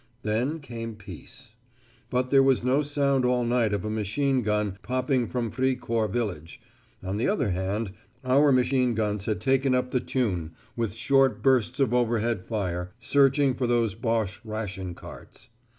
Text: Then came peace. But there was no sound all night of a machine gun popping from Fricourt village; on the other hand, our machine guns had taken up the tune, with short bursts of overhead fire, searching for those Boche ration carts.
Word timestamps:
Then 0.23 0.61
came 0.61 0.95
peace. 0.95 1.53
But 2.09 2.31
there 2.31 2.41
was 2.41 2.63
no 2.63 2.81
sound 2.81 3.23
all 3.23 3.43
night 3.45 3.71
of 3.71 3.85
a 3.85 3.89
machine 3.91 4.41
gun 4.41 4.79
popping 4.81 5.27
from 5.27 5.51
Fricourt 5.51 6.09
village; 6.11 6.59
on 7.03 7.17
the 7.17 7.27
other 7.27 7.51
hand, 7.51 7.91
our 8.25 8.51
machine 8.51 8.95
guns 8.95 9.25
had 9.25 9.39
taken 9.39 9.75
up 9.75 9.91
the 9.91 9.99
tune, 9.99 10.53
with 10.75 10.95
short 10.95 11.43
bursts 11.43 11.79
of 11.79 11.93
overhead 11.93 12.43
fire, 12.47 12.93
searching 12.99 13.53
for 13.53 13.67
those 13.67 13.93
Boche 13.93 14.41
ration 14.43 14.95
carts. 14.95 15.49